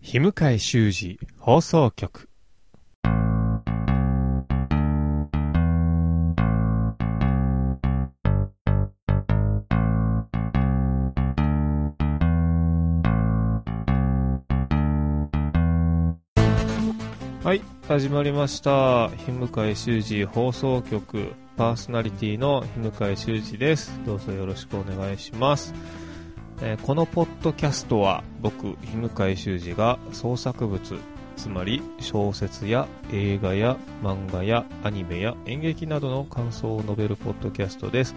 [0.00, 2.28] 日向井修二放送局
[17.42, 19.08] はい始まりました。
[19.08, 23.98] 日向井修二放送局パーソナリティの日向井修二です。
[24.06, 25.74] どうぞよろしくお願いします。
[26.60, 30.80] えーこのポッドキャストは僕、日向井修二が創作物、
[31.36, 38.14] つまり小説や映画や漫画やアニメや演劇などの感想を述べるポッドキャストです。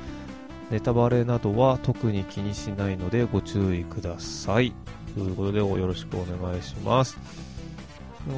[0.71, 4.73] ネタバレなどは特に気にしないのでご注意ください。
[5.13, 7.17] ということでよろしくお願いします。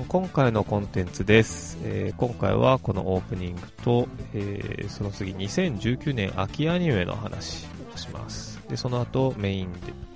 [0.07, 8.52] 今回のコンテンツです、えー今回はこのオープニングと、えーその次2019年秋アニメの話をします。
[8.73, 9.69] で、その後メイン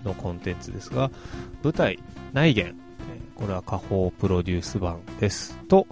[0.03, 1.11] のコンテンツですが、
[1.61, 1.99] 舞台
[2.33, 2.75] 内言、
[3.35, 5.55] これは下方プロデュース版です。
[5.67, 5.85] と、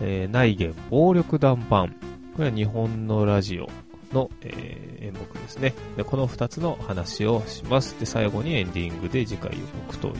[0.00, 1.90] えー内言暴力団版、
[2.34, 3.70] これは日本のラジオ
[4.12, 5.74] の、えー演目ですね。
[5.96, 7.94] で、この2つの話をします。
[8.00, 10.14] で、最後にエンディングで次回予告という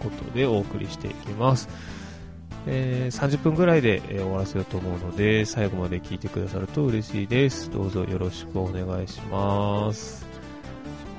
[0.00, 1.68] ことでお送りしていきます。
[2.68, 7.68] えー30分ぐらいで、えー終わらせようと思うので、最後まで聞いてくださると嬉しいです。
[7.68, 10.31] どうぞよろしくお願いします。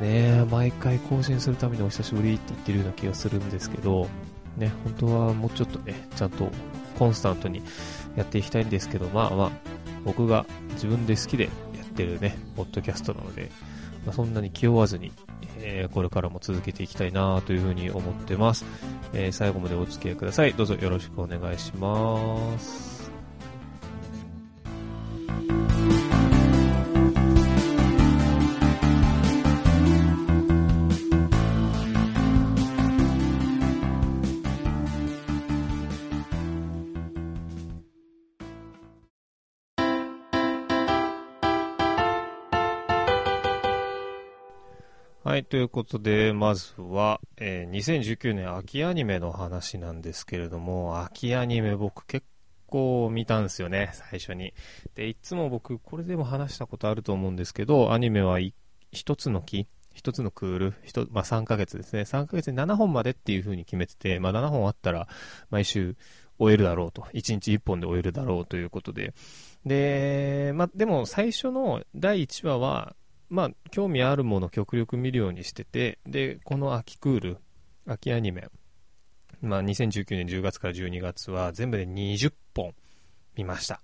[0.04, 4.10] ね、毎回更新するためにお久しぶりって言ってるような気がするんですけど、
[4.58, 6.52] ね、本当はもうちょっとね、ちゃんと
[7.00, 7.64] コンスタントに
[8.18, 9.52] やっていきたいんですけど、まあまあ、
[10.04, 11.50] 僕が自分で好きでや
[11.84, 13.50] ってるね、ポッドキャストなので、
[14.06, 15.14] まあ、そんなに気負わずに、
[15.60, 18.66] えーこれからも続けていきたいなというふうに思ってます。
[19.14, 20.54] えー最後までお付き合いください。
[20.54, 22.94] どうぞよろしくお願いします。
[45.26, 52.28] はい、ということで、まずは、えー2019年秋アニメの話なんですけれども、秋アニメ僕結
[52.68, 54.54] 構見たんですよね、最初に。
[54.96, 58.54] で、いつも僕、これでも話したことあると思うんですけど、アニメはい
[58.92, 65.08] 一つの期、一つのクール、一まあ3ヶ月ですね、3ヶ月に7本までっていう風に決めてて、まあ7本あったら
[65.50, 65.96] 毎週
[66.38, 69.14] 終えるだろうと、1日1本で終えるだろうということで、
[69.66, 72.94] で、まあでも最初の第1話は、
[73.34, 77.38] まあ、興味あるものを極力見るようにしてて、で、この秋クール、
[77.88, 78.48] 秋アニメ、
[79.42, 82.76] まあ、2019年10月から12月は全部で20本
[83.36, 83.82] 見ました。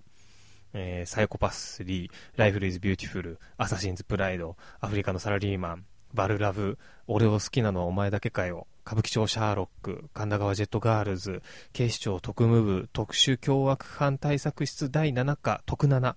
[0.73, 6.77] えーサイコパス3、ライフルイズビューティフル、アサシンズプライド、アフリカのサラリーマン、ヴァルラブ、
[7.07, 11.41] 俺を好きなのはお前だけかよ、歌舞伎町シャーロック、神田川ジェットガールズ、
[11.73, 16.16] 警視庁特務部、特殊凶悪犯対策室第7課、特7、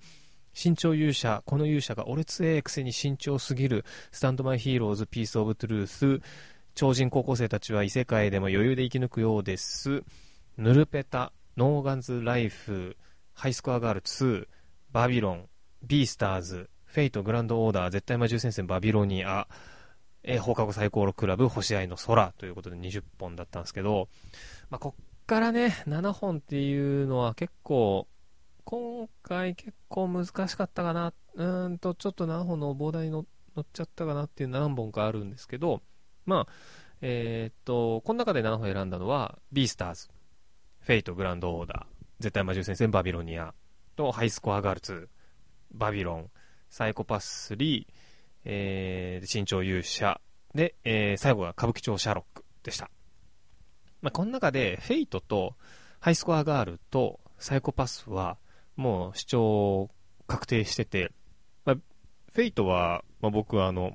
[0.55, 6.21] 慎重勇者、この勇者が俺強えくせに慎重すぎる、スタンドマイヒーローズ、ピースオブトゥルース、
[6.75, 10.03] 超人高校生たちは異世界でも余裕で生き抜くようです。
[10.57, 12.97] ヌルペタ、ノーガンズライフ、
[13.35, 14.47] ハイスコアガール2、
[14.93, 15.49] バビロン、
[15.87, 19.49] ビースターズ、フェイトグランドオーダー、絶対魔獣戦線バビロニア、
[20.23, 24.09] え放課後さいころ倶楽部、星合いの空ということで20本だったんですけど、
[24.71, 28.07] まあ、こっからね、7本っていうのは結構、
[28.65, 31.13] 今回結構難しかったかな。
[31.35, 35.83] うんと、ちょっと何本のボーダーに乗っちゃったかなっていう何本かあるんですけど、
[36.25, 36.53] まあ、
[37.01, 40.09] えーっと、この中で7本選んだのは、ビースターズ、
[40.81, 43.55] フェイト、グランドオーダー、絶対魔獣戦線、バビロニア、
[43.97, 45.09] と、ハイスコアガール2、
[45.73, 46.31] バビロン、
[46.71, 47.87] サイコパス3、
[48.45, 50.21] えー、慎重勇者、
[50.55, 52.91] で、えー最後が歌舞伎町シャーロックでした。
[54.01, 55.57] まあ、この中で、フェイトと、
[56.01, 58.39] ハイスコアガールと、サイコパスは、
[58.77, 59.91] もう視聴
[60.27, 61.13] 確定してて、
[61.65, 63.93] まあ、フェイトは、まあ、僕はあの、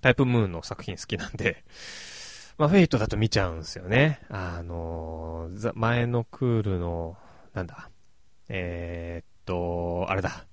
[0.00, 1.64] タイプムーンの作品好きなんで、
[2.58, 4.20] まあ、フェイトだと見ちゃうんですよね。
[4.28, 7.16] あの前のクールの、
[7.52, 7.90] なんだ、
[8.48, 10.46] えーっと、あれだ、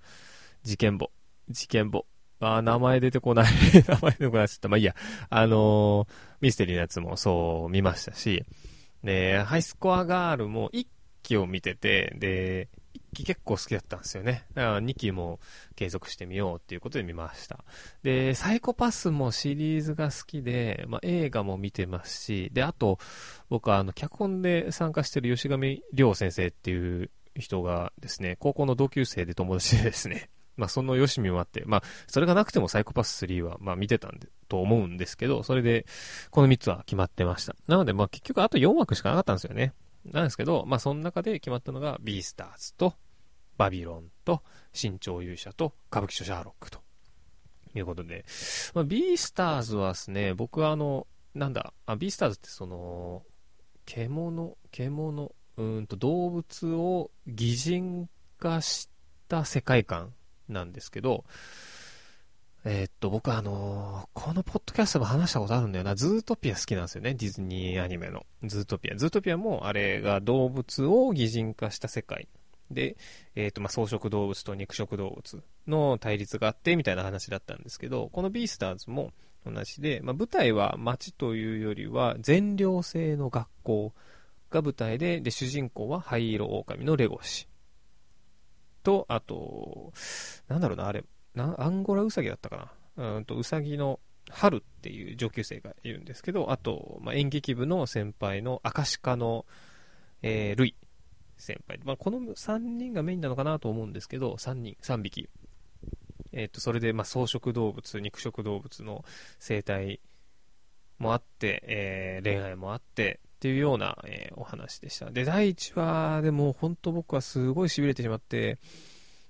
[0.64, 1.12] 事件簿、
[1.50, 2.06] 事件簿。
[2.44, 3.46] あ名前出てこない。
[3.88, 4.68] 名前出てこないっつった。
[4.68, 4.96] まあ、いいや。
[5.30, 6.08] あのー
[6.42, 8.44] ミステリーのやつもそう見ましたし、
[9.04, 10.88] で、ハイスコアガールも一
[11.22, 12.68] 期を見てて、で、
[13.14, 14.46] 期結構好きだったんですよね。
[14.54, 15.40] だから2期も
[15.76, 17.64] 継続してみようっていうことで見ました。
[18.04, 23.00] で、サイコパスもシリーズが好きで、まあ、映画も見てますし、で、あと、
[23.50, 35.86] 僕はあの、脚本で参加してる吉上亮先生っていう人がですね、高校の同級生で友達でですね、 まあ、そのよしみもあって、まあ、それがなくてもサイコパス3は、まあ、見てたんで、と思うんですけど、それで、
[36.30, 37.56] この3つは決まってました。
[37.68, 39.74] なので、まあ結局あと4枠しかなかったんですよね。
[40.06, 42.96] なんですけど、まあその中で決まったのが、ビースターズと、
[43.58, 44.42] バビロンと、
[44.74, 46.80] 新潮勇者と、歌舞伎町シャーロックと。
[47.76, 48.26] いうことで。
[48.74, 53.24] まあ、ビースターズはですね、僕はあの、なんだ、あ、ビースターズってその、
[53.86, 58.10] 獣、獣、うんと動物を擬人
[58.40, 58.90] 化し
[59.28, 60.14] た世界観
[60.48, 61.26] なんですけど、
[62.64, 65.96] えー、っと、僕あのー、このポッドキャストも話したことあるんだよな。
[65.96, 67.16] ズートピア好きなんですよね。
[67.16, 68.24] ディズニーアニメの。
[68.44, 68.96] ズートピア。
[68.96, 72.28] ズートピアもあれが動物を擬人化した世界。
[72.70, 72.98] で、
[73.36, 79.12] えっ、と、まあ、草食動物と肉食動物の対立があって、みたいな話だったんですけど、このビースターズも
[79.44, 83.94] 同じで、まあ、舞台は街というよりは全寮制の学校
[84.52, 87.48] が舞台で、で、主人公は灰色狼のレゴシ。
[88.84, 89.94] と、あと、
[90.48, 91.04] なんだろうな、あれ、
[91.36, 93.16] なアンゴラウサギだったかな？
[93.16, 94.00] うんと、ウサギの
[94.30, 99.46] 春っていう上級生がいるんですけど、あと、まあ、演劇部の先輩のアカシカの、
[100.22, 100.76] えー、ルイ
[101.38, 101.80] 先輩。
[101.84, 105.30] まあ、この3人がメインなのかなと思うんですけど、3人、3匹。
[106.32, 109.04] えっ、ー、と、それで、まあ、草食動物、肉食動物の
[109.40, 110.00] 生態
[111.00, 115.10] もあって、えー、恋愛もあって、っていうような、えー、お話でした。
[115.10, 118.60] で、第1話でも本当僕はすごい痺れてしまって、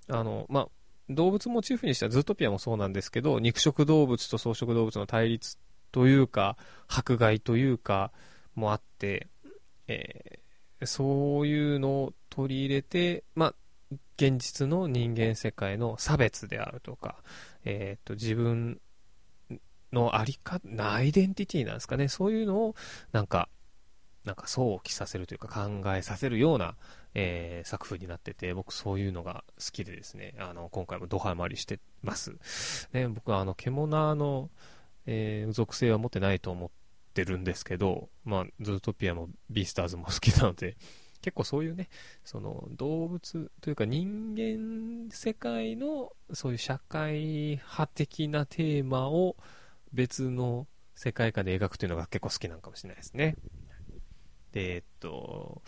[0.10, 0.68] あの、まあ、
[1.16, 5.58] 動物モチーフにしたズートピアもそうなんですけど、肉食動物と草食動物の対立
[5.92, 8.12] というか、迫害というか、
[8.56, 9.28] もあって、
[9.88, 13.56] えー、そういうのを取り入れて、まあ、
[14.18, 17.18] 現実の人間世界の差別であるとか、
[17.66, 18.80] えっ、ー、と、自分
[19.92, 22.76] のありか、アイデンティティなんですかね、そういうのを、
[23.12, 23.50] なんか、
[24.24, 26.76] なんか想起させるというか考えさせるような、
[27.14, 32.36] えー、作風になってて、僕そういうのが好きでですね、あの、今回もドハマりしてます。
[32.94, 34.50] ね、僕はあの、獣の、
[35.06, 36.70] えー、属性は持ってないと思っ
[37.14, 40.78] てるんですけど、まあ、ズートピアもビースターズも好きなので、
[41.22, 41.90] 結構そういうね、
[42.24, 49.36] その動物というか人間世界のそういう社会派的なテーマを
[49.94, 53.36] 別の世界観で描くというのが結構好きなのかもしれないですね。
[54.52, 55.62] で、えっと、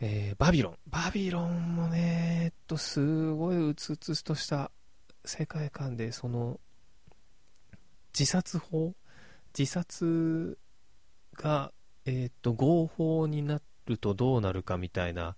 [0.00, 0.78] えー、バビロン。
[0.86, 4.70] バビロンもね、えっと、すごいうつうつとした
[5.24, 6.60] 世界観で、その、
[8.16, 8.94] 自殺法？
[9.58, 10.56] 自殺
[11.34, 11.72] が、
[12.04, 15.36] えっと、合法になるとどうなるかみたいな、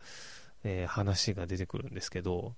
[0.63, 2.55] えー、話が出てくるんですけど、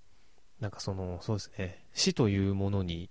[0.59, 3.11] なんかその、そうですね、死というものに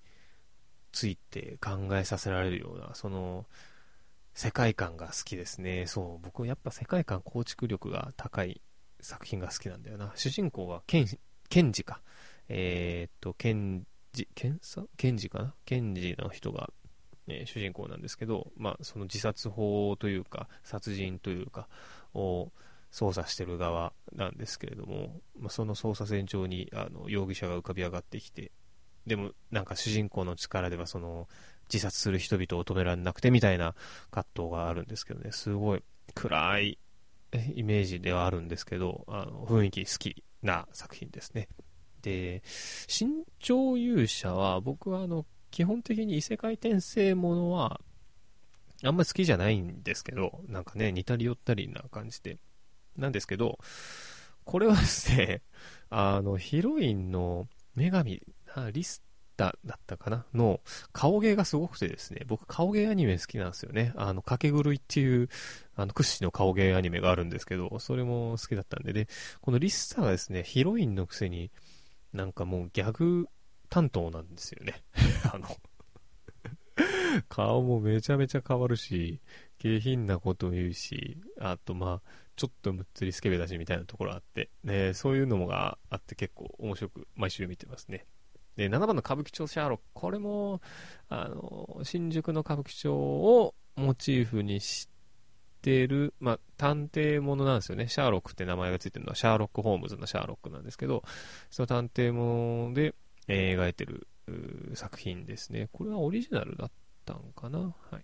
[0.92, 3.46] ついて考えさせられるような、その、
[4.34, 5.88] 世界観が好きですね。
[5.88, 8.62] そう、僕やっぱ世界観構築力が高い
[9.02, 10.12] 作品が好きなんだよな。
[10.16, 11.08] 主人公はケン、
[11.50, 12.02] ケンジか。
[12.50, 15.54] えー、っと、ケンジ、ケンさケンジかな？
[15.66, 16.70] ケンジの人が、
[17.28, 21.68] えー、主人公なんですけど、まあ、その自殺法というか、殺人というか、
[22.14, 22.52] を
[22.92, 28.52] 捜査してる側なんですけれども、まあ、その捜査線上にあの容疑者が浮かび上がってきて、
[29.08, 31.30] でもなんか主人公の力ではその
[31.72, 33.76] 自殺する人々を止められなくてみたいな
[34.12, 35.84] 葛藤があるんですけどね、すごい
[36.14, 36.78] 暗い
[37.56, 41.48] イメージではあるんですけど、あの雰囲気好きな作品ですね。
[42.02, 47.82] で、新潮勇者は僕はあの基本的に異世界転生ものは
[48.84, 52.38] あんまり好きじゃないんですけど、なんかね、似たり寄ったりな感じで。
[52.98, 53.60] なんですけど、
[54.44, 55.42] これはですね、
[55.90, 58.22] あの、ヒロインの女神、
[58.74, 59.04] リス
[59.36, 60.26] タだったかな？
[60.34, 60.62] の
[60.92, 63.94] 顔芸がすごくてですね、僕顔芸アニメ好きなんですよね。
[63.96, 65.30] あの、掛け狂いっていう、
[65.76, 69.08] あの、屈指の顔芸アニメがあるんですけど、それも好きだったんで、で、
[69.42, 71.52] このリスタがですね、ヒロインのくせに、
[72.14, 73.28] なんかもうギャグ
[73.70, 74.84] 担当なんですよね。
[75.34, 75.48] あの
[77.30, 79.22] 顔もめちゃめちゃ変わるし、
[79.58, 88.06] 下品なこと言うし、あとまあ、ちょっとむっつりスケベだしみたいなところあって、ね、そういうのもがあって結構面白く毎週見てますね。
[88.56, 89.84] で、7番の歌舞伎町シャーロック。
[89.94, 90.62] これも、
[91.10, 94.90] あの、新宿の歌舞伎町をモチーフにし
[95.62, 97.88] てる、まあ、探偵ものなんですよね。
[97.88, 101.04] シャーロックって名前がついてるのは、シャーロック・ホームズのシャーロックなんですけど、
[101.50, 102.94] その探偵もで、
[103.28, 104.08] えー、描いてる
[104.74, 105.70] 作品ですね。
[105.72, 106.72] これはオリジナルだっ
[107.06, 107.60] たんかな？
[107.60, 108.02] はい。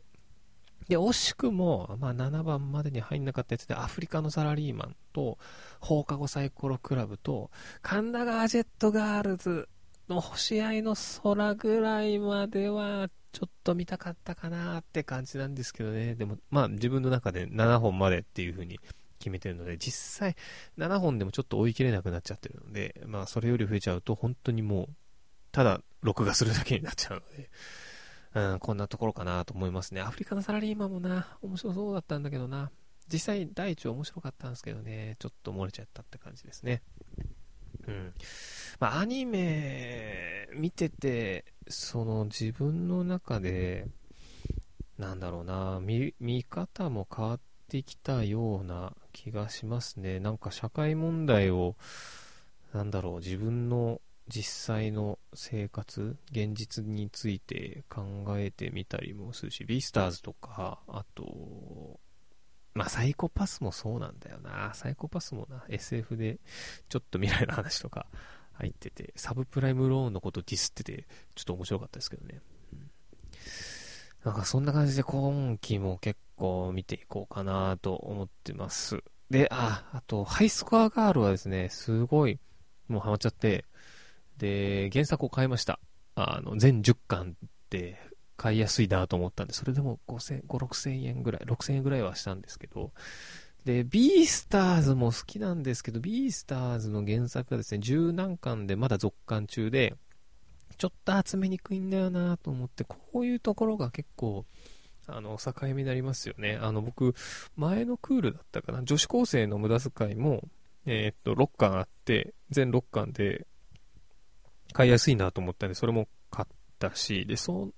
[0.87, 5.37] で、惜しくも、まあ、7番までに入んなかったやつで、アフリカのサラリーマンと、
[5.81, 7.51] 放課後サイコロクラブと、
[7.81, 9.67] 神田川ジェットガールズ
[10.09, 16.15] の星合いの空ぐらいまでは、ちょっと見たかったかなって感じなんですけどね。
[16.15, 18.79] でも、まあ自分の中で7本までっていう風に
[19.19, 20.35] 決めてるので、実際
[20.77, 24.87] 7本でもちょっと追い切れなくなっちゃってるので、まあそれより増えちゃうと本当にもう、
[25.51, 27.49] ただ録画するだけになっちゃうので、
[28.33, 30.01] うん、こんなところかなと思いますね。
[30.01, 32.71] アフリカのサラリーマンもな、面白そうだったんだけどな。
[33.11, 36.83] 実際、第一話面白かったんですけどね、ちょっと漏れちゃったって感じですね。
[37.87, 38.13] うん。
[38.79, 43.87] まあ、アニメ見てて、その自分の中で、
[44.97, 50.19] なんだろうな、見、見方も変わってきたような気がしますね。
[50.19, 51.75] なんか社会問題を、
[52.73, 61.99] なんだろう、自分の実際の生活、現実について考えてみたりもするし、ビースターズとか、あと、
[62.77, 64.71] まあ、サイコパスもそうなんだよな。
[64.75, 66.39] サイコパスもな、SF で
[66.89, 68.05] ちょっと未来の話とか
[68.53, 72.39] 入ってて、サブプライムローンのことディスってて、ちょっと面白かったですけどね。
[72.73, 72.89] うん、
[74.23, 79.03] なんかそんな感じで今期も結構見ていこうかなと思ってます。
[79.31, 82.39] で、あ、あと、ハイスコアガールはですね、すごい、
[82.87, 83.65] もうハマっちゃって、
[84.37, 85.79] で、原作を買いました。
[86.13, 87.99] あの、全10巻って
[88.37, 92.91] 買いやすいなと思ったんで、それでも5000、5、6000円ぐらい、6000円ぐらいはしたんですけど、
[93.65, 99.95] で、ビースターズも好きなんですけど、ビースターズの原作がですね、十何巻でまだ続巻中で、
[100.77, 104.45] ちょっと集めにくいんだよなと思って、こういうところが結構、
[105.07, 106.59] あの、境目になりますよね。
[106.61, 107.15] あの、僕、
[107.55, 110.43] 前のクールだったかな、女子高生の無駄遣いも、
[110.85, 113.47] えー、っと、6巻あって、全6巻で、
[114.73, 117.73] 買いやすいなと思ったんで、それも買ったし、で、そう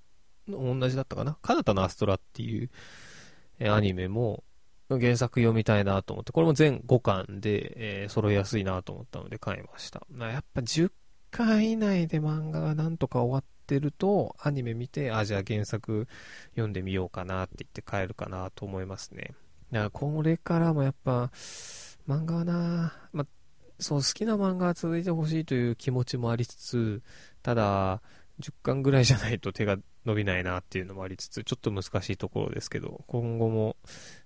[0.50, 1.36] 同じだったかな？
[1.42, 2.70] カナタのアストラっていう
[3.70, 4.42] アニメも
[4.88, 10.02] 原作読みたいなと思って、これも全5巻で、えー、揃いやすいなと思ったので買いました。
[10.18, 10.90] やっぱ10
[11.30, 16.08] 巻以内で漫画がなんとか終わってると、アニメ見て、あ、じゃあ原作
[16.50, 19.30] 読んでみようかなって言って買えるかなと思いますね。
[19.70, 21.30] だからこれからもやっぱ、
[22.08, 23.26] 漫画はな、ま
[23.78, 27.02] そう好きな漫画が続いてほしいという気持ちもありつつ、
[27.42, 28.02] ただ、
[28.40, 33.76] 10巻ぐらいじゃないと手が伸びないなっていうのもありつつ、ちょっと難しいところですけど、今後も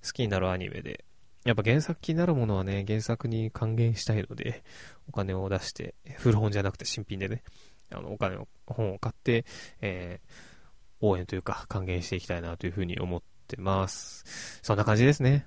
[0.05, 1.05] 好きになるアニメで、
[1.45, 4.63] やっぱ原作気になるものはね、原作に還元したいので、
[5.09, 7.43] お金を出して、古本じゃなくて新品でね、
[7.91, 9.45] あの、お金を、本を買って、
[9.81, 14.61] えー、応援というか還元していきたいなというふうに思ってます。
[14.63, 15.47] そんな感じですね。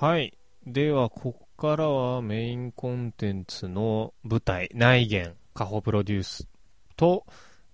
[0.00, 0.39] はい。
[0.66, 6.48] では、ここからはメインコンテンツの舞台、内言、カホプロデュース
[6.96, 7.24] と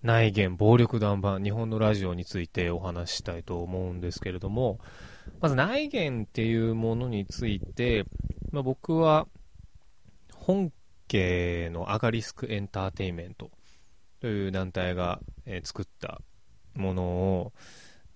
[0.01, 4.79] 内言、暴力団版、日本のラジオについてお話ししたいと思うんですけれども、
[5.41, 8.05] まず内言っていうものについて、
[8.53, 9.27] まあ、僕は
[10.33, 10.71] 本
[11.09, 13.51] 家のアガリスクエンターテインメント
[14.21, 16.21] という団体が、え作った
[16.73, 17.53] ものを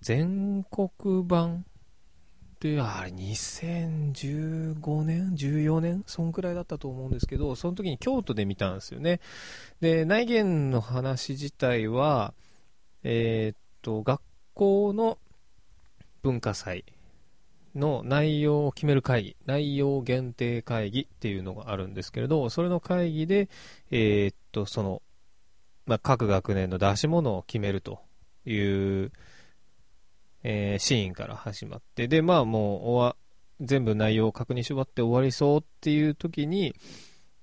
[0.02, 1.66] 全国版
[2.62, 9.20] で、あれ、2015年 ?14 年そんくらいだったと思うんですけど、その時に京都で見たんですよね。
[9.82, 12.36] で、内言の話自体は、
[13.04, 14.22] えー、っと、学
[14.54, 15.18] 校の
[16.22, 16.86] 文化祭
[17.74, 23.50] の内容を決める会議、内容限定会議っていうのがあるんですけれど、それの会議で、
[23.90, 25.02] えー、っと、その、
[25.88, 28.02] まあ、各学年の出し物を決めると
[28.46, 29.12] いう、
[30.44, 33.16] えー、シーンから始まって、で、まあもう終わ、
[33.60, 36.74] 全部内容を確認し終わって終わりそうっていう時に、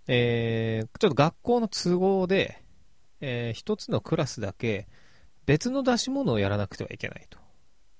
[0.08, 2.62] えー、ちょっと学校の都合で、
[3.20, 4.88] えー、一つのクラスだけ
[5.46, 7.38] 別の出し物をやらなくてはいけないと。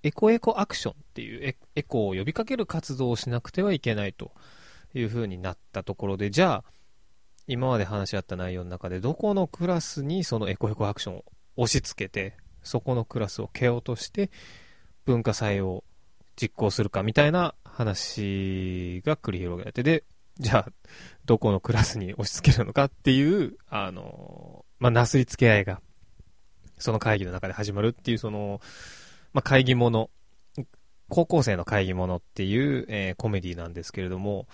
[0.03, 4.33] エコエコアクションっていうエコを呼びかける活動をしなくてはいけないと
[4.95, 6.73] いう風になったところで、じゃあ、
[7.47, 11.25] 今まで話し合った内容の中でどこのクラスにそのエコエコアクションを
[11.57, 14.31] 押し付けて、そこのクラスを蹴落として、
[15.09, 15.85] 文化祭を
[16.37, 20.05] 実行するかみたいな話が繰り広げられて、で、
[20.39, 20.73] じゃあ、
[21.25, 25.81] どこのクラスに押し付けるのかっていう、あの、まあ、なすりつけ合いが、
[26.79, 28.61] その会議の中で始まるっていう、その、
[29.33, 30.11] まあ、会議もの、
[31.09, 34.47] 高校生の会議ものっていう、えー、コメディなんですけれども、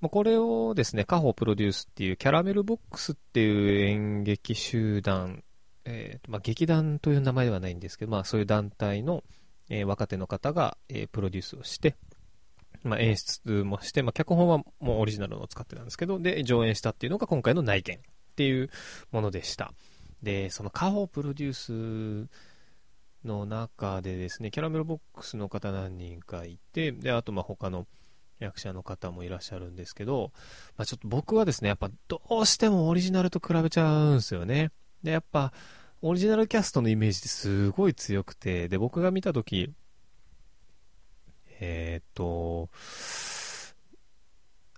[0.00, 5.42] まあ、これをですね、カホプロデュースっていうキャラメルボックスっていう演劇集団、
[5.84, 9.24] えー、まあ、劇団という名前ではないんですけど、まあ、そういう団体の、
[9.70, 11.96] えー、若手の方が、えー、プロデュースをして、
[12.82, 18.00] まあ、演出もして、まあ、脚本はもうオリジナルのを使ってたんですけど、で、上演したっていうのが今回の内見っ
[18.36, 18.70] ていう
[19.12, 19.72] ものでした。
[20.22, 27.86] で、そのカホプロデュースの中でですね、キャラメルボックスの方何人かいて、で、あとま他の
[28.38, 30.32] 役者の方もいらっしゃるんですけど、
[30.76, 34.70] まあ、ちょっと僕はですね、やっぱどうしてもオリジナルと比べちゃうんですよね。
[35.02, 35.52] で、やっぱ、
[36.02, 39.74] オリジナルキャストのイメージってすごい強くて、で、僕が見たとき、
[41.60, 42.70] えー、っと、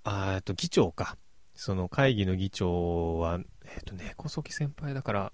[0.02, 1.16] あっと、議長か。
[1.54, 5.32] その会議の議長は、えっ、と、猫き先輩だから、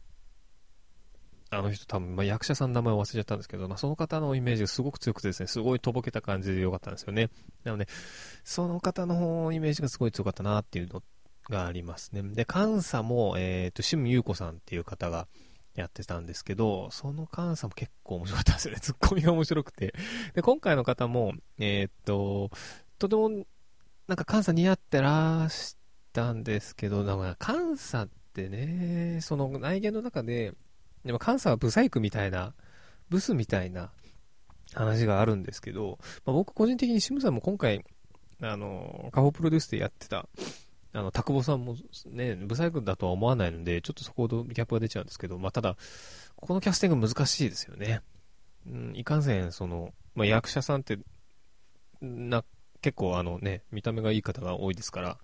[1.50, 7.30] あの人多分、まあ、役者さんの名前を忘れちゃったんですけど、まあ、その方のイメージがすごく強くてですね、すごいとぼけた感じで良かったんですよね。
[7.64, 7.88] なので、
[8.45, 11.02] その方のイメージがすごい強かったなっていうの
[11.49, 12.23] がありますね。
[12.23, 15.28] で、監査も、えっ、と、シムユウコさんっていう方が
[15.75, 18.81] やってたんですけど、その監査も結構面白かったですよね。
[18.83, 19.95] ツッコミが面白くて。
[20.35, 22.51] で、今回の方も、えっ、と、
[22.99, 23.29] とても、
[24.09, 25.77] なんか監査似合ってらし
[26.13, 30.55] たんですけど、だから監査ってね、その内見の中で、
[31.05, 32.55] でも監査はブサイクみたいな、
[33.09, 33.93] ブスみたいな
[34.75, 37.85] 話があるんですけど、まあ、僕個人的にシムさんも今回、
[38.41, 40.29] あの、カホプロデュースでやってた、
[40.92, 41.76] あの、タクボさんも
[42.07, 45.76] ね、ブサイクだとは思わないので、ちょっとそこでギャップが出ちゃうんですけど、まあ、ただ、
[46.37, 48.00] このキャスティング難しいですよね。
[48.66, 50.99] うん、いかんせん、その、まあ、役者さんって、
[52.00, 52.45] な、
[52.80, 55.18] 結構あのね、見た目がいい方が多いですから、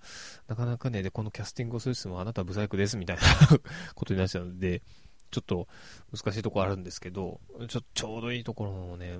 [0.48, 3.22] なかなかね、で、このキャスティングをする人もあなたはブサイクですみたいな
[3.94, 4.82] ことになっちゃうので、
[5.30, 5.68] ちょっと
[6.12, 9.18] 難しいところあるんですけど、ちょちょうどいいところをね、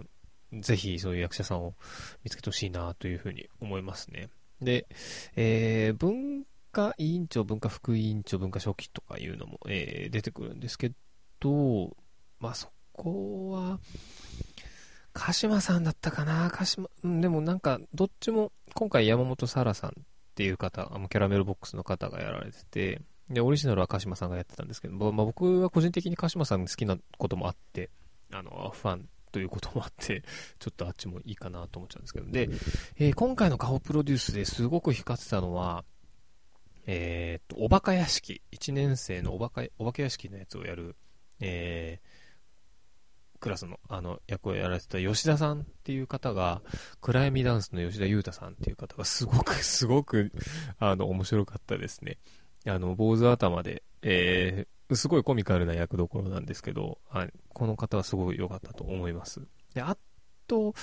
[0.53, 1.75] ぜひそういう役者さんを
[2.23, 4.31] 見つけてほしいなというふうに思いますね。
[4.65, 4.87] で、
[5.37, 10.93] えー、文化委員長、文化副委員長、文化書記とかいうのも、えー、出てくるんですけ
[11.41, 11.97] ど、
[12.41, 13.79] まあそこは、
[15.13, 16.51] 鹿島さんだったかな？
[16.53, 19.93] 鹿島、うん、でもなんか、どっちも、今回山本沙羅さんっ
[20.35, 27.91] ていう方、あのキャラメルボックスの方がやられてて、で、オリジナルは鹿島さんがやってたんですけど、まあ、僕は個人的に鹿島さん好きなこともあって、
[28.33, 30.23] あの、ファンということもあって、
[30.61, 32.49] ちょっとあっちもいいかなと思っちゃうんですけど、で、
[32.99, 35.85] えー、今回のカホプロデュースですごく光ってたのは、
[36.87, 40.95] えー、っと、おバカ屋敷、1年生のおバカ、お化け屋敷のやつをやる、
[41.41, 46.63] えー、クラスの、あの、役をやられてた吉田さんっていう方が、
[47.01, 50.31] 暗闇ダンスの吉田裕太さんっていう方が、すごく、すごく、
[50.79, 52.19] あの、面白かったですね。
[52.67, 59.41] あの、坊主頭で、えすごいコミカルな役どころなんですけど、はい、この方はすごい良かったと思います。
[59.75, 59.97] で、あ
[60.47, 60.75] と、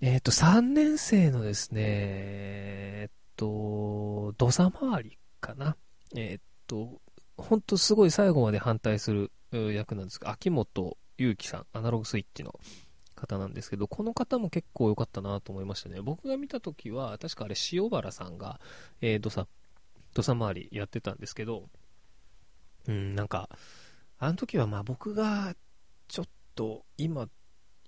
[0.00, 5.76] えっ、ー、と、3年生のですね、えっ、ー、と、土佐回りかな。
[6.14, 7.00] えっ、ー、と、
[7.36, 12.54] ほんとすごい最後まで反対する役なんですが、秋元祐樹さん、アナログスイッチの
[13.14, 16.00] 方なんですけど、この方も結構良かったなと思いましたね。
[16.00, 18.60] 僕が見た時は、確かあれ塩原さんが、
[19.00, 19.48] えー、土佐、
[20.12, 21.68] 土佐回りやってたんですけど、
[22.88, 23.48] うん、なんか、
[24.18, 25.54] あの時はまあ僕が、
[26.08, 27.28] ちょっと今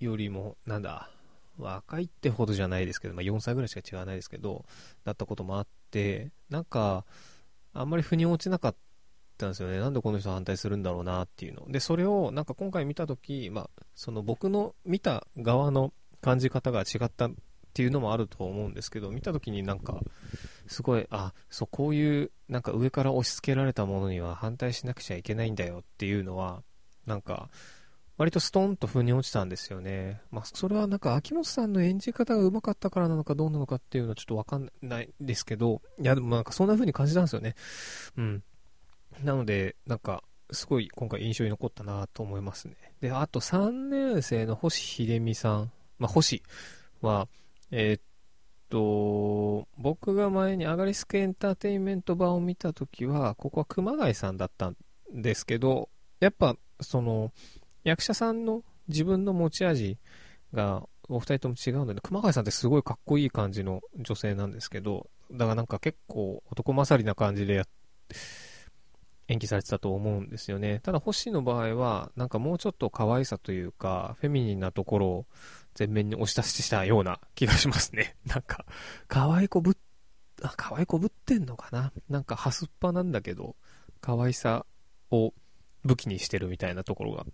[0.01, 1.11] よりも、なんだ、
[1.59, 4.65] 若いってほどじゃないですけど、まあ、4歳ぐらいしか違わないですけど、
[5.05, 7.05] だったこともあって、なんか、
[7.73, 8.77] あんまり腑に落ちなかっ
[9.39, 9.79] たんですよね。
[9.79, 11.67] なんでこの人反対するんだろうなっていうの。
[11.71, 17.31] で、それをなんか今回見たとき、まあ、その僕の見た側の感じ方が違った
[17.77, 20.01] っていうのもあると思うんですけど、見たときになんか、
[20.67, 26.63] すごい、あ、そう、こういう、なんか上から押し付けられたものには反対しなくちゃいけないんだよっていうのは、
[27.05, 27.51] なんか、
[28.17, 30.23] 割とストンと腑に落ちたんですよね。
[30.31, 37.57] まあ、それはなんか秋元さんの演じ方が上手かったからなのかどうなのかっていうのはちょっとわかんないですけど、いや、でもなんかそんな風に感じたんですよね。
[38.17, 38.43] うん。
[39.23, 42.77] なので、なんか、すごい今回印象に残ったなと思いますね。
[43.03, 46.43] で、あと3年生の星秀美さん、まあ、星
[47.03, 47.29] は、
[47.71, 48.03] えー、っ
[48.69, 54.77] と、僕が前にアガリスクエンターテインメント版を見たときは、ここは熊谷さんだったん
[55.13, 55.89] ですけど、
[56.21, 57.33] やっぱ、その、
[57.85, 59.99] 役者さんの自分の持ち味
[60.53, 67.67] がお二人とも違うので、熊谷さんってすごいかっこいい感じの女性なんですけど、だからなんか結構男勝りな感じでや
[69.29, 70.81] 演技されてたと思うんですよね。
[70.83, 75.27] ただ星の場合は、なんかもうちょっと可愛さというか、フェミニンなところを
[75.79, 78.17] 前面に押し出したような 気がしますね。
[78.25, 78.65] なんか、
[79.09, 79.75] 可愛い子ぶっ、
[80.43, 81.93] あ、可愛い子ぶってんのかな？
[82.09, 83.57] なんか、ハスっぱなんだけど、
[84.01, 84.65] 可愛さ
[85.11, 85.35] を
[85.85, 87.27] 武器にしてるみたいなところが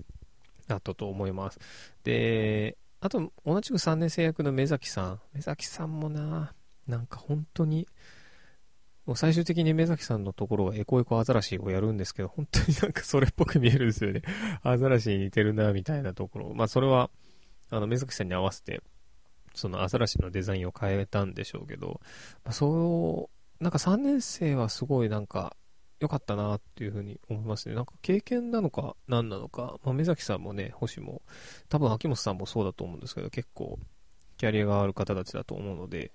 [0.69, 1.59] あったと思います。
[2.05, 5.21] で、あと、同じく3年生役の目崎さん。
[5.35, 6.55] 目崎さんもな、
[6.87, 7.89] なんか本当に、
[9.07, 14.23] もう最終的に目崎さんのところがエコエコアザラシをやるんですけど、本当になんかそれっぽく見えるんですよね。
[14.63, 16.55] アザラシに似てるな、みたいなところ。
[16.55, 17.11] まあそれは、
[17.71, 18.81] あの、目崎さんに合わせて、
[19.55, 22.01] そのアザラシのデザインを変えたんでしょうけど、
[22.45, 25.57] まあ、そう、なんか3年生はすごいなんか
[26.01, 27.75] 良かったなっていうふうに思いますね。
[27.75, 31.23] なんか経験なのか何なのか、まあ、目崎さんもね、星も、
[31.69, 33.79] 多分秋元さんもそうだと思うんですけど、結構
[34.37, 36.13] キャリアがある方たちだと思うので、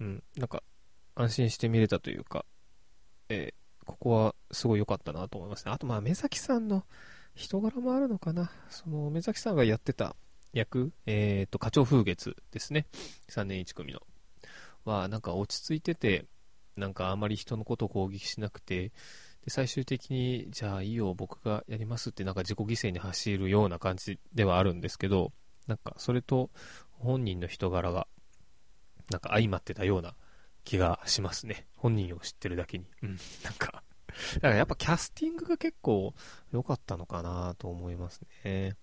[0.00, 0.62] うん、なんか
[1.20, 2.44] 安心して見れたというか、
[3.28, 5.72] えー、ここはすごい良かったなと思いますね。
[5.72, 6.84] あとまあ目崎さんの
[7.34, 8.50] 人柄もあるのかな。
[8.68, 10.16] その目崎さんがやってた
[10.52, 12.86] 役、えっ、ー、と、課長風月ですね。
[13.28, 14.00] 3年1組の。
[14.84, 16.26] は、なんか落ち着いてて、
[16.76, 18.92] なんかあまり人のことを攻撃しなくて、
[19.44, 25.32] で、最終的に、じゃあいいよ、僕がやりますって、なんか自己犠牲に走るような感じではあるんですけど、
[25.66, 26.50] なんかそれと
[26.90, 28.06] 本人の人柄が、
[29.10, 30.14] なんか相まってたような
[30.70, 31.66] 気がしますね。
[31.74, 32.84] 本人を知ってるだけに。
[33.02, 33.82] うん、 なんか
[34.34, 36.14] だからやっぱキャスティングが結構
[36.52, 38.76] 良かったのかなと思いますね。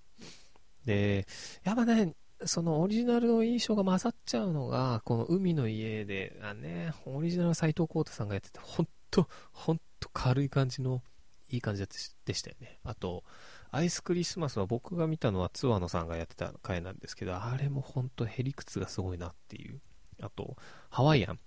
[0.83, 1.25] で、
[1.63, 2.13] やっぱね、
[2.45, 11.01] そのオリジナルの印象が混ざっちゃうのが、この海の家で、あね、オリジナル斎藤浩太さんがやってて、ほんと、ほんと軽い感じの、
[11.49, 11.87] いい感じ
[12.25, 12.79] でしたよね。
[12.83, 13.23] あと、
[13.71, 19.79] アイスクリスマスは僕が見たのはツアノさんがやってた回なんですけど、あれもほんとヘリクツがすごいなっていう。
[20.21, 20.57] あと、
[20.89, 21.39] ハワイアン。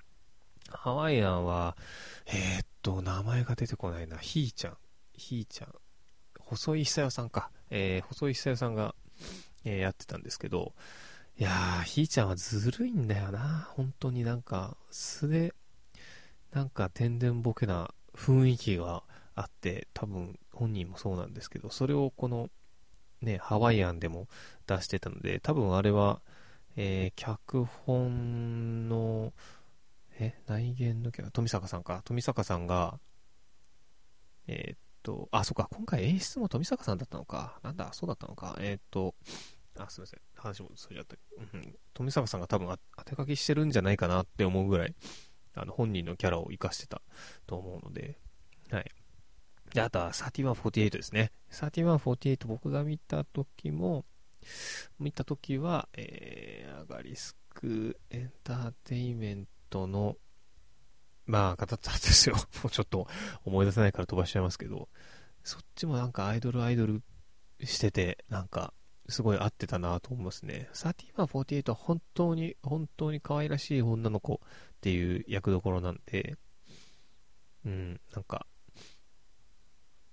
[0.70, 1.76] ハワイアンは、
[2.26, 4.16] えー、っと、名前が出てこないな。
[4.18, 4.76] ひーちゃん。
[5.14, 5.74] ひーちゃん。
[6.38, 7.50] 細井久代さんか。
[7.70, 8.94] えー、細井久代さんが
[9.64, 10.72] えー、やってたんですけど、
[11.38, 13.68] いやー、ひーちゃんはずるいんだよな。
[13.72, 15.54] 本当になんか、素で、
[16.52, 19.02] なんか天然ボケな雰囲気が
[19.34, 22.48] あって、多分本人もそうなんですけど、それをこの、
[23.22, 24.28] ね、ハワイアンでも
[24.66, 26.20] 出してたので、多分あれは、
[26.76, 28.79] えー、脚本、
[30.50, 32.02] 内言の富坂さんか。
[32.04, 32.98] 富坂さんが、
[34.48, 37.60] えー、っと、あ、そっか、今回演出も富坂さんだったのか。
[37.62, 38.56] なんだ、そうだったのか。
[38.60, 39.14] えー、っと、
[39.78, 40.20] あ、すいません。
[40.34, 41.16] 話もそれちゃった。
[41.56, 44.94] うん、富坂さんが多分当て書きしてるんじゃないかなって思うぐらい、
[45.54, 47.00] あの、本人のキャラを活かしてた
[47.46, 48.18] と思うので、
[48.72, 48.90] はい。
[49.72, 51.30] で、あとは3148ですね。
[51.52, 54.04] 3148僕が見た時も、
[54.98, 60.16] 見た時は、えー、アガリスクエンターテイメントの
[61.30, 62.34] まあ、語ったんですよ。
[62.36, 63.06] もうちょっと
[63.44, 64.88] 思い出せないから飛ばしちゃいますけど、
[65.44, 67.02] そっちもなんかアイドルアイドル
[67.62, 68.74] してて、なんか、
[69.08, 70.68] すごい合ってたなと思いますね。
[70.72, 74.38] 3148は本当に、本当に可愛らしい女の子っ
[74.80, 76.36] ていう役どころなんで、
[77.64, 78.46] うん、なんか、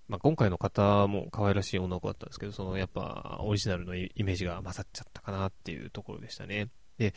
[0.08, 6.70] まあ、今回の方も可愛らしい女の子だったんですけど、そのやっぱオリジナルのイメージが混ざっちゃったかなっていうところでしたね。
[6.98, 7.14] で、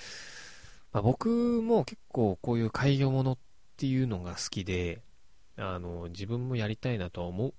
[0.92, 1.28] まあ、僕
[1.62, 3.38] も結構こういう開業ものっ
[3.80, 5.00] っていうのが好きで、
[5.56, 7.52] あの、自分もやりたいなとは思っ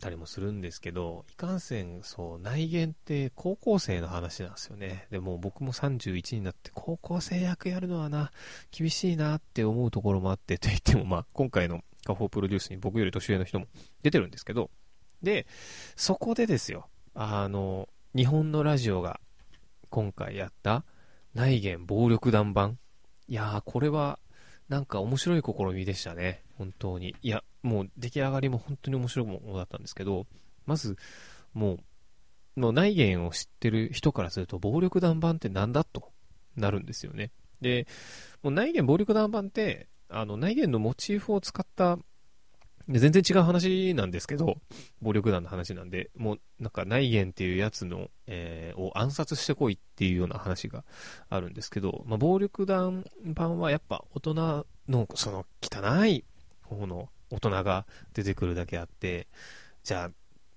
[0.00, 5.06] たりもするんですけど、いかんせん、そう、内言って高校生の話なんですよね。
[5.10, 8.32] でも僕も31になって高校生役やるのはな、
[8.70, 13.66] 厳しいなって思うところもあってと言っても、まあ、今回のカフォープロデュースに僕より年上の人も
[14.02, 14.70] 出てるんですけど、
[15.22, 15.46] で、
[15.96, 19.20] そこでですよ、あの、日本のラジオが
[19.90, 20.86] 今回やった
[21.34, 22.78] 内言暴力団版。
[23.28, 24.18] いやー、これは
[24.68, 26.42] なんか面白い試みでしたね。
[26.56, 27.14] 本当に。
[27.22, 30.26] いや、もう出来上がりも本当に面白いものだったんですけど、
[30.66, 30.96] まず、
[31.52, 36.12] もう、の内言を知ってる人からすると、暴力団版って何だと
[36.56, 37.30] なるんですよね。
[37.60, 37.86] で、
[38.42, 41.98] もう内言暴力団版って、あの、内言のモチーフを使った
[42.88, 44.56] 全然違う話なんですけど、
[45.00, 50.84] 暴力団の話なんで、もうなんか内言っていうやつの、えー、を暗殺してこいっていうような話が
[51.28, 56.24] あるんですけど、まあ、暴力団版はやっぱ大人のその汚い
[56.62, 59.28] 方の大人が出てくるだけあって、
[59.84, 60.10] じゃあ、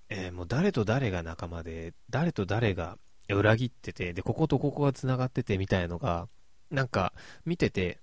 [0.10, 2.98] えー、もう誰と誰が仲間で、誰と誰が
[3.30, 6.28] 裏切ってて、で、こことここが繋がっててみたいのが、
[6.72, 7.14] なんか
[7.46, 8.00] 見てて、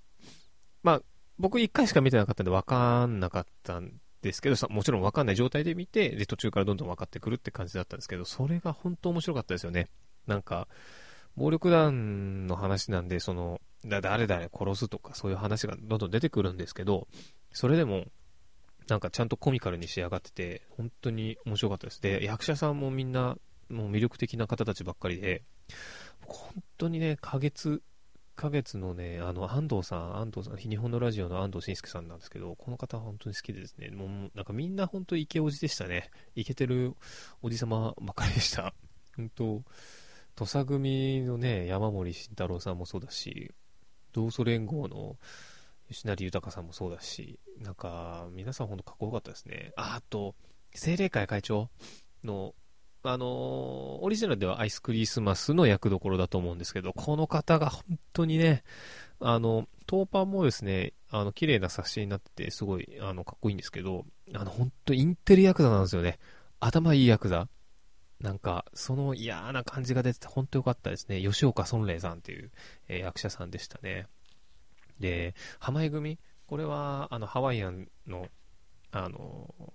[0.83, 1.03] まあ、
[1.39, 9.89] 僕一回しか見てなかったんで分かんなかったんですけど、もちろん分かんない状態で見て、で、途中からどんどん分かってくるって感じだったんですけど、それが本当面白かったですよね。
[10.27, 10.69] なんか、
[11.37, 17.09] 暴力団の話なんで、その、だ誰々殺すとかそういう話がどんどん出てくるんですけど、
[17.53, 18.07] それでも、
[18.89, 22.01] なんかちゃんとコミカルに仕上がってて、本当に面白かったです。
[22.01, 23.37] で、役者さんもみんな、
[23.69, 25.43] もう魅力的な方たちばっかりで、
[26.25, 27.83] 本当にね、花月
[28.37, 36.11] 1ヶ月のね、あの、安藤さん、安藤さん、日本のラジオの安藤慎介さんなんですけど、この方本当に好きでですね、もう、なんかみんな本当イケおじでしたね。
[36.35, 36.95] イケてる
[37.42, 38.75] おじさまばかりでした。
[39.16, 39.62] 本当
[40.35, 43.53] 土佐組のね、山森慎太郎さんもそうだし、
[44.12, 45.16] 同祖連合の
[45.88, 49.73] 吉成豊さんもそうだし、なんか、皆さん本当かっこよかったですね。
[49.77, 50.35] あ、あと、
[50.75, 51.68] 精霊会会長
[52.25, 52.55] の
[53.05, 53.29] あのー、
[54.01, 58.62] オリジナルではアイスクリスマスの役どころだと思うんですけど、この方が本当にね、
[59.21, 66.19] あの、当パンもですね、あの、綺麗な冊子になってて、すごい、あの、かっこいいんですけど、あの、本当インテリヤクザなんですよね。
[66.61, 67.49] 頭いいヤクザ。
[68.21, 71.21] なんか、その嫌な感じが出てて、本当良かったですね。
[71.21, 72.53] 吉岡孫霊さんっていう、
[72.88, 74.07] えー、役者さんでしたね。
[75.01, 76.19] で、浜井組？
[76.47, 78.29] これは、あの、ハワイアンの、
[78.93, 79.73] あの、何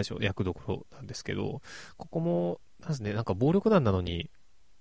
[0.00, 1.62] でしょう、役どころなんですけど、
[1.96, 4.30] ここも、なんですね、なんか暴力団なのに、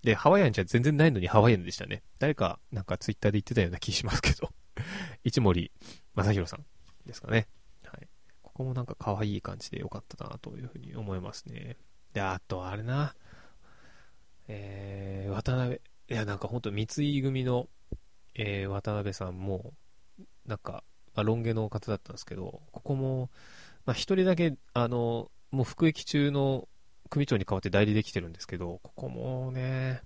[0.03, 2.01] で、ハワイアンじゃ全然ないのにハワイアンでしたね。
[2.19, 4.49] 誰か、なんかツイッターで言ってたような気しますけど。
[5.23, 5.71] 一森
[6.15, 6.65] 正宏さん
[7.05, 7.47] ですかね。
[7.85, 8.07] はい。
[8.41, 11.77] ここもなんか可愛い感じで良かったなというふうに思いますね。
[12.13, 13.15] で、あとあれな、
[14.47, 17.69] えー、渡辺、いやなんかほんと三井組の、
[18.33, 19.73] えー、渡辺さんも、
[20.45, 23.29] なんか、まあ、ロン毛の方だったんですけど、ここも、
[23.85, 26.67] まあ、一人だけ、あの、もう服役中の
[27.09, 30.01] 組長に代わって代理できてるんですけど、ここもね、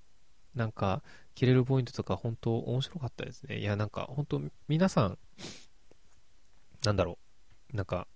[0.55, 1.03] なんか、
[1.35, 3.59] 切れるポイントとか本当面白かったですね。
[3.59, 5.17] いや、なんか本当皆さん、
[6.83, 7.17] なんだろ
[7.73, 8.07] う、なんか、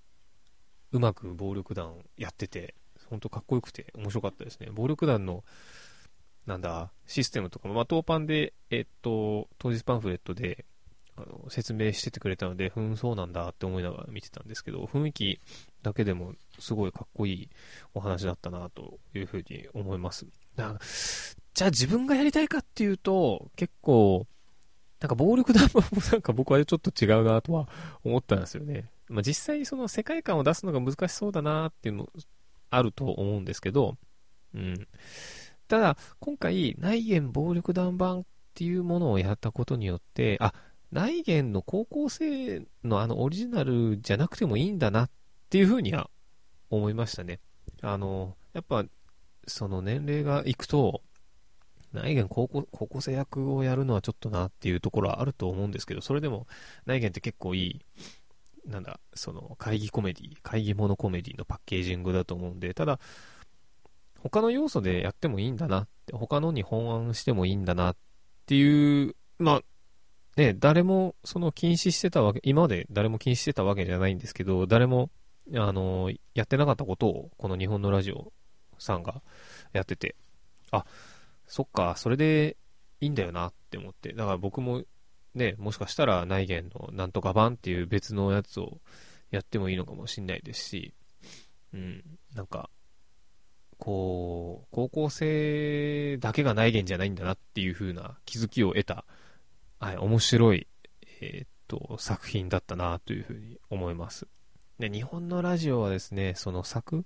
[0.92, 2.76] うまく暴力団やってて、
[3.10, 4.70] 本当かっこよくて面白かったですね。
[4.72, 5.44] 暴力団の、
[6.46, 10.66] なんだ、システムとかも、まあ、当パンで、えっと、当日パンフレットで、
[11.22, 15.40] あの、説明しててくれたので、ふん、そうなんだって思いながら見てたんですけど、雰囲気
[15.84, 17.50] だけでもすごいかっこいい
[17.94, 20.26] お話だったなというふうに思います。
[21.54, 24.26] じゃあ自分がやりたいかっていうと、結構、
[25.00, 27.70] なんか暴力団もなんか僕はちょっと違うなとは
[28.04, 28.90] 思ったんですよね。
[29.08, 32.10] まあ、実際にその世界観を出すのが難しそうだなっていうの
[32.70, 33.98] あると思うんですけど、
[34.54, 34.88] うん。
[35.68, 38.24] ただ、今回、内言暴力団版っ
[38.56, 40.54] ていうものをやったことによって、あ、
[40.92, 45.10] 内言の高校生のあのオリジナルじゃなくてもいいんだなっ
[45.50, 46.10] ていうふうには
[46.70, 47.40] 思いましたね。
[47.82, 48.86] あの、やっぱ、
[49.48, 51.02] その年齢がいくと、
[51.92, 56.48] 内言高校高校生役をやるのはちょっとなっていうところはあると思うんですけど、それでも
[56.86, 57.86] 内言って結構いい、
[58.66, 63.00] なんだ、その会議コメディ、会議ものコメディのパッケージングだと思うんで、ただ、
[64.20, 67.96] 他の要素でやってもいいんだなって、他のに本案してもいいんだなっ
[68.46, 69.62] ていう、まあ、
[70.40, 75.10] ね、誰もその禁止してたわけ、今まで誰も禁止してたわけじゃないんですけど、誰も、
[75.54, 78.32] あの、やってなかったことを、この日本のラジオ
[78.78, 79.22] さんが
[79.74, 80.16] やってて、
[80.72, 80.86] あ、
[81.46, 82.56] そっか、それで
[83.02, 84.14] いいんだよなって思って。
[84.14, 84.84] だから僕も
[85.36, 88.80] ね、もしかしたら内言のなんとか版っていう別のやつを
[89.32, 90.94] やってもいいのかもしんないですし、
[91.74, 92.02] うん、
[92.34, 92.70] なんか、
[93.78, 99.04] こう、高校生だけが内言じゃないんだなっていう風な気づきを得た、
[99.80, 100.68] はい、面白い、
[101.22, 104.28] えー、っと、作品だったなという風に思います。
[104.78, 107.06] で、日本のラジオはですね、その作、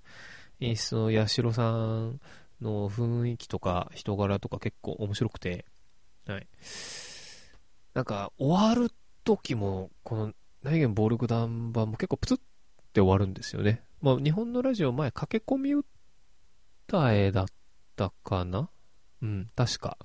[0.60, 2.20] 演出の八代さん
[2.62, 5.66] の雰囲気とか人柄とか結構面白くて、
[6.26, 6.48] はい。
[7.94, 8.92] なんか、終わる
[9.24, 10.34] 時も、この、
[10.64, 12.38] 何気暴力団版も結構プツっ
[12.94, 13.84] て終わるんですよね。
[14.02, 17.46] まあ、日本のラジオ前、駆け込み歌えだっ
[17.96, 18.70] たかな？
[19.22, 19.98] うん、確か。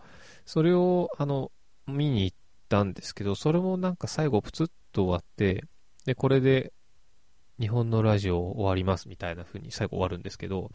[0.44, 1.50] それを、あの、
[1.86, 2.36] 見に行っ
[2.68, 5.64] たんですけど、それもなんか最後プツッと終わって、
[6.04, 6.72] で、これで
[7.60, 10.70] 日本のラジオ終わりますみたいな風に最後終わるんですけど、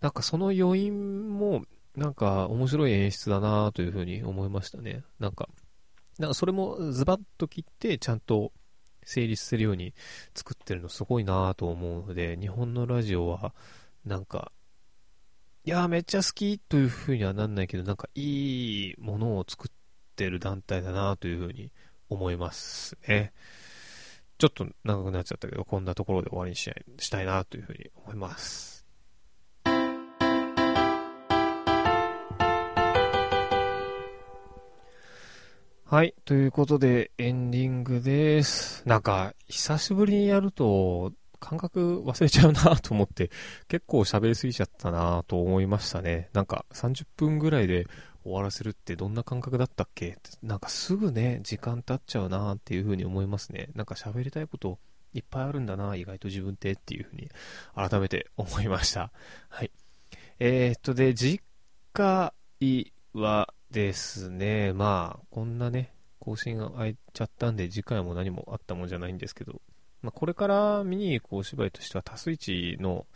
[0.00, 1.64] なんかその余韻も、
[1.96, 5.04] なんか面白い演出だなという風に思いましたね。
[5.18, 5.48] なんか、
[6.18, 8.52] なんかそれもズバッと切ってちゃんと
[9.04, 9.94] 成立するように
[10.34, 13.54] 作ってるのすごいなと思うので、日本のラジオは
[14.06, 14.52] なんか、
[15.64, 19.81] いやめっちゃ好きという風にはなんないけど、なんかいいものを作って
[20.30, 21.70] る団体だなという風に
[22.08, 23.32] 思いますね。
[24.38, 28.84] ちょっと長くなっちゃったけど、こんなところで終わりにししたいなというふうに思います。
[35.92, 36.14] はい。
[36.24, 38.82] ということで、エンディングです。
[38.88, 43.30] なんか、久しぶりにやると、感覚忘れちゃうなと思って、
[43.68, 46.30] 結構喋りすぎちゃったなと思いましたね。
[46.32, 47.86] なんか、30分ぐらいで
[48.22, 50.10] 終わらせるってどんな感覚だったっけ？
[50.10, 53.68] ってなんかすぐね、時間経っちゃうなっていう風に思いますね。
[53.74, 54.78] なんか喋りたいこと
[55.14, 57.28] いっぱいあるんだな、意外と自分ってっていう風に
[57.74, 59.10] 改めて思いました。
[59.48, 59.70] はい。
[60.38, 61.40] えー、っと、で、次
[61.92, 62.32] 回
[63.12, 69.60] はですね、まあ、こんなね、更新が空いちゃったんで、次回も何もあったもんじゃないんですけど、
[70.00, 73.06] まあ、これから見に行くお芝居としては、多数一の、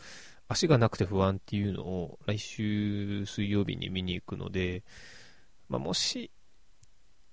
[0.49, 4.85] 足がなくて不安っていうのを来週水曜日に見に行くので、
[5.69, 6.31] まあ、もし、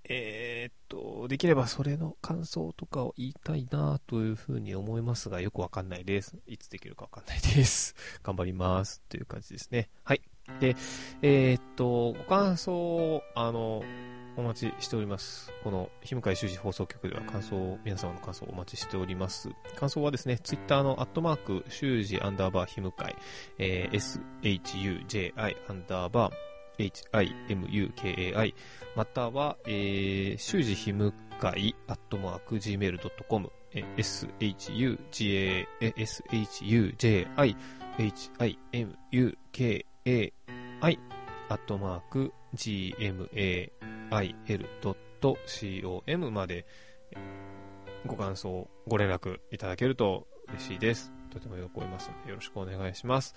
[0.06, 6.38] えー、っと、できればそれの感想とかを言いたいなというふうに思いますが、よくわかんないです。
[6.46, 7.96] いつできるかわかんないです。
[8.22, 9.02] 頑張ります。
[9.08, 9.90] という感じですね。
[10.04, 10.22] はい。
[10.60, 10.76] で、
[11.22, 13.82] えー、っと、ご感想、あの、
[14.36, 15.52] お待ちしております。
[15.64, 19.50] この、日向井修士放送局では感想を、皆様の感想をお待ちしております。
[19.76, 22.92] 感想はですね、ツイッターのアットマーク、修士アンダーバー日向井、
[23.60, 25.34] えー、shuji
[25.70, 26.34] アンダーバー
[26.78, 28.54] himukai、
[28.96, 31.14] または、えー、修士日向
[31.56, 35.68] 井アットマーク gmail.com、えー、shuja, shuji,
[36.84, 37.56] himukai、
[41.50, 43.83] アットマーク gmail.com
[44.22, 46.66] il.com まで
[48.06, 51.12] ご感想、ご連絡いただけると嬉しいです。
[51.32, 53.36] とても喜びますのでよろしくお願いします。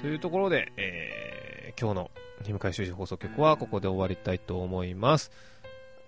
[0.00, 2.10] というところで、えー、今日の
[2.44, 5.30] 日向修士放送局はここで終わりたいと思います。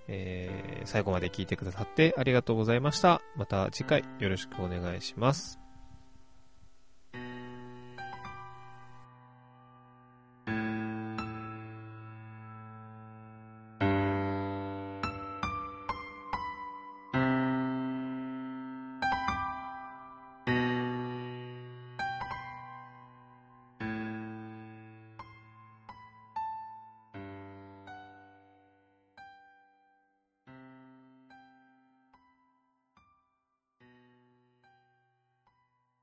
[0.09, 3.23] えー、最後まで聞いてくださってありがとうございました。
[3.37, 5.62] また次回よろしくお願いします。